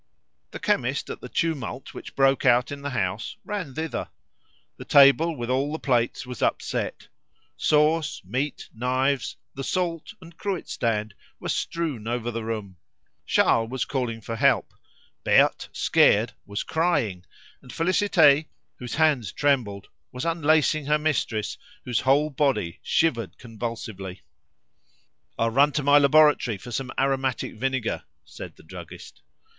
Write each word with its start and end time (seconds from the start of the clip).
The 0.49 0.57
chemist, 0.59 1.11
at 1.11 1.21
the 1.21 1.29
tumult 1.29 1.93
which 1.93 2.15
broke 2.15 2.43
out 2.43 2.71
in 2.71 2.81
the 2.81 2.89
house 2.89 3.37
ran 3.45 3.75
thither. 3.75 4.09
The 4.77 4.85
table 4.85 5.37
with 5.37 5.51
all 5.51 5.71
the 5.71 5.77
plates 5.77 6.25
was 6.25 6.41
upset; 6.41 7.07
sauce, 7.55 8.19
meat, 8.25 8.67
knives, 8.73 9.37
the 9.53 9.63
salt, 9.63 10.15
and 10.19 10.35
cruet 10.35 10.67
stand 10.67 11.13
were 11.39 11.49
strewn 11.49 12.07
over 12.07 12.31
the 12.31 12.43
room; 12.43 12.77
Charles 13.27 13.69
was 13.69 13.85
calling 13.85 14.21
for 14.21 14.35
help; 14.35 14.73
Berthe, 15.23 15.67
scared, 15.71 16.33
was 16.47 16.63
crying; 16.63 17.23
and 17.61 17.69
Félicité, 17.69 18.47
whose 18.79 18.95
hands 18.95 19.31
trembled, 19.31 19.87
was 20.11 20.25
unlacing 20.25 20.87
her 20.87 20.97
mistress, 20.97 21.59
whose 21.85 21.99
whole 21.99 22.31
body 22.31 22.79
shivered 22.81 23.37
convulsively. 23.37 24.23
"I'll 25.37 25.51
run 25.51 25.71
to 25.73 25.83
my 25.83 25.99
laboratory 25.99 26.57
for 26.57 26.71
some 26.71 26.91
aromatic 26.99 27.53
vinegar," 27.53 28.03
said 28.25 28.55
the 28.55 28.63
druggist. 28.63 29.21